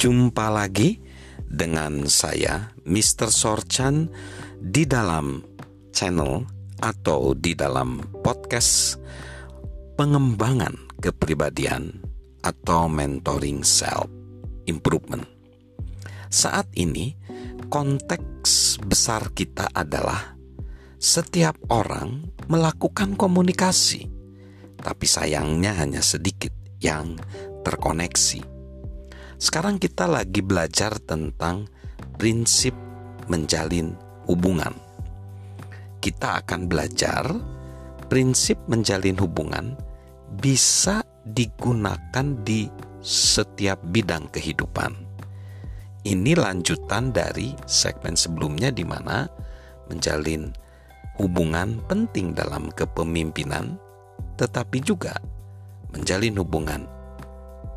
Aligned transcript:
Jumpa 0.00 0.48
lagi 0.48 0.96
dengan 1.44 2.08
saya, 2.08 2.72
Mr. 2.88 3.28
Sorchan, 3.28 4.08
di 4.56 4.88
dalam 4.88 5.44
channel 5.92 6.40
atau 6.80 7.36
di 7.36 7.52
dalam 7.52 8.00
podcast 8.24 8.96
pengembangan 10.00 10.96
kepribadian 11.04 12.00
atau 12.40 12.88
mentoring 12.88 13.60
self 13.60 14.08
improvement. 14.64 15.28
Saat 16.32 16.72
ini, 16.80 17.12
konteks 17.68 18.80
besar 18.80 19.36
kita 19.36 19.68
adalah 19.68 20.32
setiap 20.96 21.60
orang 21.68 22.24
melakukan 22.48 23.20
komunikasi, 23.20 24.08
tapi 24.80 25.04
sayangnya 25.04 25.76
hanya 25.76 26.00
sedikit 26.00 26.56
yang 26.80 27.20
terkoneksi 27.68 28.59
sekarang 29.40 29.80
kita 29.80 30.04
lagi 30.04 30.44
belajar 30.44 31.00
tentang 31.00 31.64
prinsip 32.20 32.76
menjalin 33.32 33.96
hubungan. 34.28 34.76
Kita 35.96 36.44
akan 36.44 36.68
belajar 36.68 37.24
prinsip 38.12 38.60
menjalin 38.68 39.16
hubungan 39.16 39.80
bisa 40.36 41.00
digunakan 41.24 42.36
di 42.44 42.68
setiap 43.00 43.80
bidang 43.88 44.28
kehidupan. 44.28 44.92
Ini 46.04 46.36
lanjutan 46.36 47.08
dari 47.08 47.56
segmen 47.64 48.20
sebelumnya 48.20 48.68
di 48.68 48.84
mana 48.84 49.24
menjalin 49.88 50.52
hubungan 51.16 51.80
penting 51.88 52.36
dalam 52.36 52.68
kepemimpinan, 52.76 53.80
tetapi 54.36 54.84
juga 54.84 55.16
menjalin 55.96 56.36
hubungan 56.36 56.99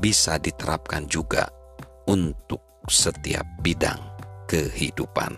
bisa 0.00 0.40
diterapkan 0.40 1.06
juga 1.06 1.46
untuk 2.08 2.82
setiap 2.88 3.44
bidang 3.60 4.00
kehidupan. 4.48 5.36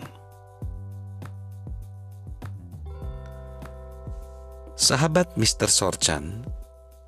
Sahabat 4.73 5.37
Mr. 5.37 5.69
Sorchan, 5.69 6.41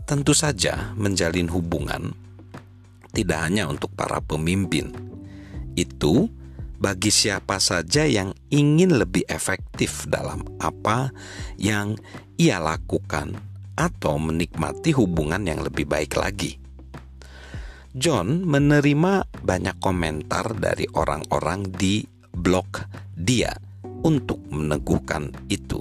tentu 0.05 0.38
saja 0.38 0.94
menjalin 0.94 1.49
hubungan 1.49 2.13
tidak 3.16 3.47
hanya 3.47 3.72
untuk 3.72 3.95
para 3.95 4.19
pemimpin. 4.19 4.91
Itu 5.79 6.27
bagi 6.75 7.07
siapa 7.07 7.63
saja 7.63 8.03
yang 8.03 8.35
ingin 8.51 8.99
lebih 8.99 9.23
efektif 9.31 10.03
dalam 10.11 10.44
apa 10.59 11.16
yang 11.55 11.95
ia 12.35 12.59
lakukan 12.59 13.39
atau 13.79 14.19
menikmati 14.19 14.91
hubungan 14.91 15.47
yang 15.47 15.63
lebih 15.63 15.88
baik 15.88 16.19
lagi. 16.19 16.64
John 17.95 18.43
menerima 18.43 19.39
banyak 19.39 19.79
komentar 19.79 20.51
dari 20.59 20.83
orang-orang 20.99 21.71
di 21.71 22.03
blog 22.27 22.83
dia 23.15 23.55
untuk 24.03 24.43
meneguhkan 24.51 25.31
itu. 25.47 25.79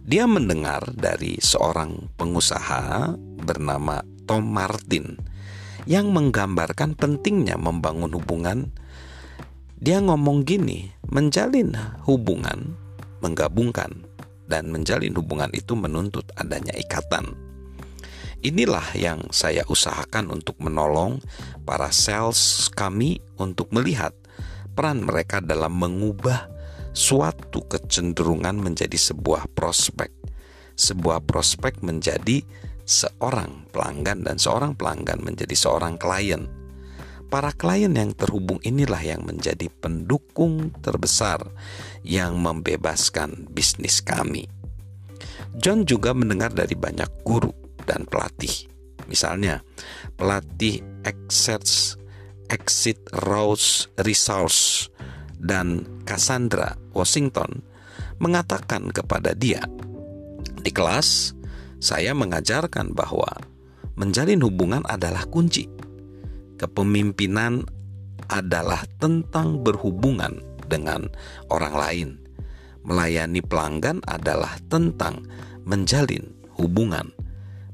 Dia 0.00 0.24
mendengar 0.24 0.80
dari 0.96 1.36
seorang 1.36 2.08
pengusaha 2.16 3.12
bernama 3.20 4.00
Tom 4.24 4.48
Martin 4.48 5.20
yang 5.84 6.08
menggambarkan 6.08 6.96
pentingnya 6.96 7.60
membangun 7.60 8.16
hubungan. 8.16 8.72
Dia 9.76 10.00
ngomong 10.00 10.48
gini, 10.48 10.88
menjalin 11.04 11.76
hubungan, 12.08 12.72
menggabungkan 13.20 14.08
dan 14.48 14.72
menjalin 14.72 15.12
hubungan 15.20 15.52
itu 15.52 15.76
menuntut 15.76 16.24
adanya 16.40 16.72
ikatan 16.80 17.49
Inilah 18.40 18.96
yang 18.96 19.28
saya 19.36 19.68
usahakan 19.68 20.32
untuk 20.32 20.56
menolong 20.64 21.20
para 21.68 21.92
sales 21.92 22.72
kami 22.72 23.20
untuk 23.36 23.68
melihat 23.68 24.16
peran 24.72 25.04
mereka 25.04 25.44
dalam 25.44 25.76
mengubah 25.76 26.48
suatu 26.96 27.60
kecenderungan 27.68 28.56
menjadi 28.56 28.96
sebuah 28.96 29.44
prospek. 29.52 30.08
Sebuah 30.72 31.20
prospek 31.28 31.84
menjadi 31.84 32.40
seorang 32.88 33.68
pelanggan 33.76 34.24
dan 34.24 34.40
seorang 34.40 34.72
pelanggan 34.72 35.20
menjadi 35.20 35.52
seorang 35.52 36.00
klien. 36.00 36.48
Para 37.28 37.52
klien 37.52 37.92
yang 37.92 38.16
terhubung 38.16 38.56
inilah 38.64 39.04
yang 39.04 39.20
menjadi 39.28 39.68
pendukung 39.68 40.72
terbesar 40.80 41.44
yang 42.08 42.40
membebaskan 42.40 43.52
bisnis 43.52 44.00
kami. 44.00 44.48
John 45.60 45.84
juga 45.84 46.16
mendengar 46.16 46.56
dari 46.56 46.72
banyak 46.72 47.20
guru 47.20 47.59
dan 47.90 48.06
pelatih. 48.06 48.70
Misalnya, 49.10 49.66
pelatih 50.14 50.78
Exit, 51.02 51.66
Exit 52.46 53.02
Rose 53.26 53.90
Resource 54.06 54.86
dan 55.42 55.82
Cassandra 56.06 56.78
Washington 56.94 57.66
mengatakan 58.22 58.94
kepada 58.94 59.34
dia, 59.34 59.66
"Di 60.62 60.70
kelas, 60.70 61.34
saya 61.82 62.14
mengajarkan 62.14 62.94
bahwa 62.94 63.26
menjalin 63.98 64.44
hubungan 64.44 64.86
adalah 64.86 65.26
kunci. 65.26 65.66
Kepemimpinan 66.60 67.64
adalah 68.28 68.84
tentang 69.00 69.64
berhubungan 69.64 70.38
dengan 70.70 71.08
orang 71.50 71.74
lain. 71.74 72.08
Melayani 72.86 73.42
pelanggan 73.44 74.00
adalah 74.06 74.56
tentang 74.68 75.24
menjalin 75.64 76.32
hubungan 76.56 77.12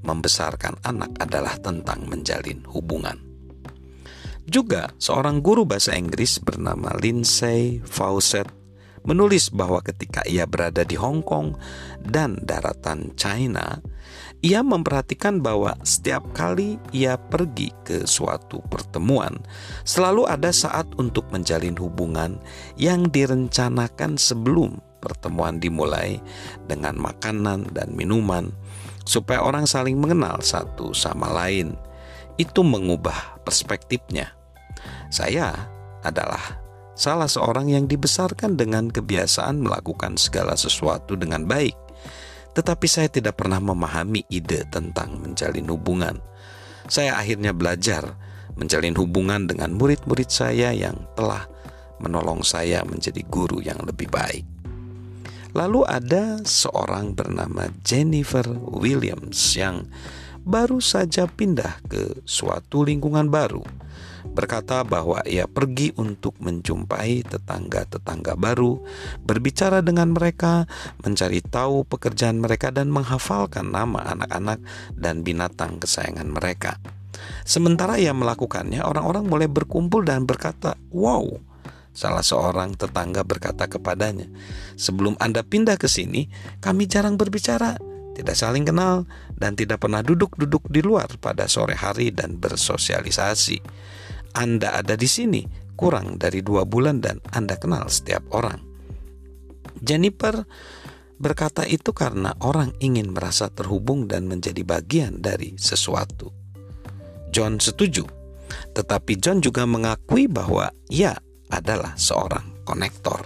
membesarkan 0.07 0.79
anak 0.87 1.13
adalah 1.19 1.59
tentang 1.59 2.07
menjalin 2.07 2.63
hubungan. 2.71 3.19
Juga 4.47 4.95
seorang 5.03 5.43
guru 5.43 5.67
bahasa 5.67 5.99
Inggris 5.99 6.39
bernama 6.39 6.95
Lindsay 7.03 7.83
Fawcett 7.83 8.47
menulis 9.07 9.51
bahwa 9.51 9.83
ketika 9.83 10.23
ia 10.27 10.47
berada 10.47 10.83
di 10.83 10.95
Hong 10.99 11.23
Kong 11.23 11.59
dan 12.03 12.39
daratan 12.43 13.15
China, 13.19 13.79
ia 14.43 14.63
memperhatikan 14.63 15.43
bahwa 15.43 15.79
setiap 15.87 16.31
kali 16.35 16.79
ia 16.91 17.19
pergi 17.19 17.75
ke 17.87 18.07
suatu 18.07 18.63
pertemuan, 18.67 19.35
selalu 19.87 20.27
ada 20.31 20.51
saat 20.55 20.87
untuk 20.99 21.27
menjalin 21.35 21.75
hubungan 21.79 22.39
yang 22.79 23.11
direncanakan 23.11 24.19
sebelum 24.19 24.79
pertemuan 25.03 25.63
dimulai 25.63 26.19
dengan 26.67 26.99
makanan 26.99 27.71
dan 27.71 27.95
minuman 27.95 28.51
supaya 29.07 29.41
orang 29.41 29.65
saling 29.65 29.97
mengenal 29.97 30.43
satu 30.43 30.91
sama 30.93 31.31
lain. 31.31 31.79
Itu 32.37 32.67
mengubah 32.67 33.41
perspektifnya. 33.47 34.35
Saya 35.09 35.55
adalah 36.05 36.61
salah 36.93 37.31
seorang 37.31 37.73
yang 37.73 37.89
dibesarkan 37.89 38.59
dengan 38.59 38.91
kebiasaan 38.93 39.63
melakukan 39.63 40.21
segala 40.21 40.59
sesuatu 40.59 41.17
dengan 41.17 41.49
baik. 41.49 41.73
Tetapi 42.53 42.87
saya 42.91 43.09
tidak 43.09 43.41
pernah 43.41 43.63
memahami 43.63 44.27
ide 44.29 44.69
tentang 44.69 45.23
menjalin 45.23 45.69
hubungan. 45.71 46.17
Saya 46.91 47.17
akhirnya 47.17 47.57
belajar 47.57 48.17
menjalin 48.57 48.97
hubungan 48.97 49.45
dengan 49.45 49.77
murid-murid 49.77 50.33
saya 50.33 50.73
yang 50.73 50.97
telah 51.13 51.45
menolong 52.01 52.41
saya 52.41 52.81
menjadi 52.85 53.21
guru 53.29 53.61
yang 53.61 53.77
lebih 53.85 54.09
baik. 54.09 54.56
Lalu 55.57 55.89
ada 55.89 56.37
seorang 56.45 57.17
bernama 57.17 57.73
Jennifer 57.81 58.45
Williams 58.77 59.57
yang 59.57 59.89
baru 60.45 60.85
saja 60.85 61.25
pindah 61.25 61.81
ke 61.89 62.21
suatu 62.29 62.85
lingkungan 62.85 63.33
baru. 63.33 63.65
Berkata 64.37 64.85
bahwa 64.85 65.25
ia 65.25 65.49
pergi 65.49 65.97
untuk 65.97 66.37
menjumpai 66.45 67.25
tetangga-tetangga 67.25 68.37
baru, 68.37 68.85
berbicara 69.25 69.81
dengan 69.81 70.13
mereka, 70.13 70.69
mencari 71.01 71.41
tahu 71.41 71.89
pekerjaan 71.89 72.37
mereka, 72.37 72.69
dan 72.69 72.93
menghafalkan 72.93 73.73
nama 73.73 74.13
anak-anak 74.13 74.61
dan 74.93 75.25
binatang 75.25 75.81
kesayangan 75.81 76.37
mereka. 76.37 76.77
Sementara 77.49 77.97
ia 77.97 78.13
melakukannya, 78.13 78.85
orang-orang 78.85 79.25
mulai 79.25 79.49
berkumpul 79.49 80.05
dan 80.05 80.29
berkata, 80.29 80.77
"Wow, 80.93 81.41
Salah 81.97 82.21
seorang 82.21 82.77
tetangga 82.77 83.25
berkata 83.25 83.65
kepadanya, 83.65 84.29
"Sebelum 84.77 85.17
Anda 85.17 85.41
pindah 85.41 85.81
ke 85.81 85.89
sini, 85.89 86.29
kami 86.61 86.85
jarang 86.85 87.17
berbicara, 87.17 87.81
tidak 88.13 88.37
saling 88.37 88.69
kenal, 88.69 89.09
dan 89.33 89.57
tidak 89.57 89.81
pernah 89.81 90.05
duduk-duduk 90.05 90.69
di 90.69 90.85
luar 90.85 91.09
pada 91.17 91.49
sore 91.49 91.73
hari 91.73 92.13
dan 92.13 92.37
bersosialisasi. 92.37 93.65
Anda 94.37 94.77
ada 94.77 94.93
di 94.93 95.09
sini 95.09 95.49
kurang 95.73 96.21
dari 96.21 96.45
dua 96.45 96.69
bulan, 96.69 97.01
dan 97.01 97.25
Anda 97.33 97.57
kenal 97.57 97.89
setiap 97.89 98.29
orang." 98.37 98.61
Jennifer 99.81 100.45
berkata 101.17 101.65
itu 101.65 101.97
karena 101.97 102.37
orang 102.45 102.77
ingin 102.85 103.17
merasa 103.17 103.49
terhubung 103.49 104.05
dan 104.05 104.29
menjadi 104.29 104.61
bagian 104.69 105.25
dari 105.25 105.57
sesuatu. 105.57 106.29
John 107.33 107.57
setuju, 107.57 108.05
tetapi 108.77 109.17
John 109.17 109.41
juga 109.41 109.65
mengakui 109.65 110.29
bahwa 110.29 110.73
ya, 110.93 111.17
adalah 111.51 111.95
seorang 111.95 112.67
konektor. 112.67 113.23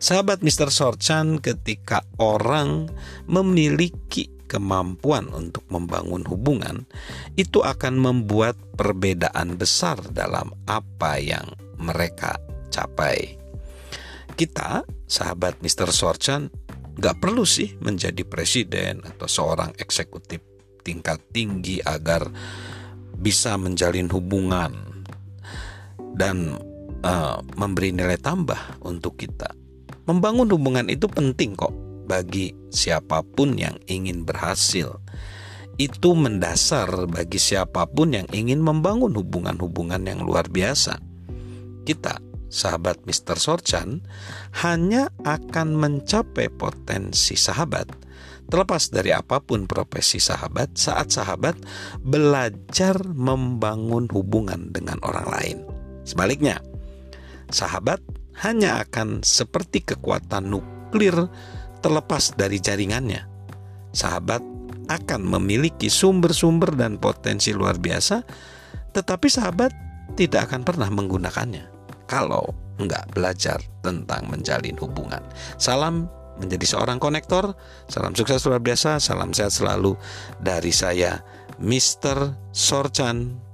Sahabat 0.00 0.40
Mr. 0.40 0.72
Sorchan 0.72 1.44
ketika 1.44 2.00
orang 2.16 2.88
memiliki 3.28 4.32
kemampuan 4.48 5.28
untuk 5.30 5.62
membangun 5.68 6.24
hubungan, 6.26 6.88
itu 7.36 7.60
akan 7.60 8.00
membuat 8.00 8.58
perbedaan 8.74 9.60
besar 9.60 10.00
dalam 10.10 10.50
apa 10.64 11.20
yang 11.20 11.44
mereka 11.78 12.40
capai. 12.72 13.36
Kita, 14.34 14.82
sahabat 15.04 15.60
Mr. 15.60 15.92
Sorchan, 15.92 16.48
gak 16.96 17.20
perlu 17.20 17.44
sih 17.44 17.76
menjadi 17.78 18.24
presiden 18.24 19.04
atau 19.04 19.28
seorang 19.28 19.76
eksekutif 19.76 20.40
tingkat 20.80 21.20
tinggi 21.30 21.78
agar 21.84 22.24
bisa 23.20 23.60
menjalin 23.60 24.08
hubungan 24.08 24.72
dan 26.16 26.56
uh, 27.04 27.40
memberi 27.56 27.92
nilai 27.92 28.16
tambah 28.20 28.80
untuk 28.84 29.20
kita. 29.20 29.52
Membangun 30.08 30.50
hubungan 30.50 30.88
itu 30.88 31.06
penting 31.06 31.54
kok 31.54 31.72
bagi 32.08 32.50
siapa 32.72 33.22
pun 33.22 33.54
yang 33.54 33.78
ingin 33.86 34.26
berhasil. 34.26 34.98
Itu 35.80 36.12
mendasar 36.12 37.08
bagi 37.08 37.40
siapa 37.40 37.88
pun 37.88 38.12
yang 38.12 38.28
ingin 38.34 38.60
membangun 38.60 39.16
hubungan-hubungan 39.16 40.02
yang 40.04 40.20
luar 40.20 40.50
biasa. 40.50 41.00
Kita, 41.86 42.20
sahabat 42.52 43.06
Mr. 43.08 43.40
Sorchan, 43.40 44.04
hanya 44.60 45.08
akan 45.24 45.78
mencapai 45.78 46.52
potensi 46.52 47.38
sahabat 47.38 48.10
terlepas 48.50 48.90
dari 48.90 49.14
apa 49.14 49.38
pun 49.38 49.70
profesi 49.70 50.18
sahabat 50.18 50.74
saat 50.74 51.14
sahabat 51.14 51.54
belajar 52.02 52.98
membangun 53.06 54.10
hubungan 54.10 54.74
dengan 54.74 54.98
orang 55.06 55.26
lain. 55.30 55.58
Sebaliknya, 56.02 56.58
sahabat 57.50 58.00
hanya 58.40 58.80
akan 58.82 59.20
seperti 59.20 59.84
kekuatan 59.84 60.48
nuklir 60.48 61.28
terlepas 61.84 62.34
dari 62.34 62.58
jaringannya. 62.62 63.26
Sahabat 63.90 64.40
akan 64.90 65.22
memiliki 65.22 65.86
sumber-sumber 65.86 66.74
dan 66.74 66.98
potensi 66.98 67.54
luar 67.54 67.78
biasa, 67.78 68.26
tetapi 68.90 69.26
sahabat 69.30 69.70
tidak 70.18 70.50
akan 70.50 70.66
pernah 70.66 70.90
menggunakannya 70.90 71.70
kalau 72.10 72.50
nggak 72.80 73.14
belajar 73.14 73.62
tentang 73.86 74.26
menjalin 74.26 74.74
hubungan. 74.82 75.22
Salam 75.60 76.10
menjadi 76.40 76.66
seorang 76.74 76.98
konektor, 76.98 77.54
salam 77.86 78.16
sukses 78.16 78.42
luar 78.48 78.64
biasa, 78.64 78.98
salam 78.98 79.30
sehat 79.30 79.52
selalu 79.52 79.94
dari 80.40 80.72
saya, 80.72 81.20
Mr. 81.60 82.34
Sorchan 82.50 83.49